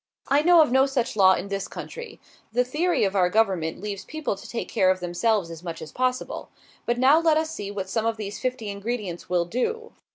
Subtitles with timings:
[0.29, 2.19] I know of no such law in this country.
[2.51, 5.91] The theory of our government leaves people to take care of themselves as much as
[5.91, 6.49] possible.
[6.87, 9.91] But now let us see what some of these fifty ingredients will do.